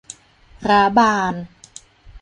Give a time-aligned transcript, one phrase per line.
[0.67, 1.33] ร้าบาน